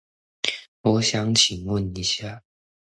[0.81, 2.41] 我想請問一下